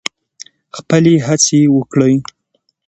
خپلې 0.77 1.13
هڅې 1.27 1.59
وکړئ. 1.75 2.15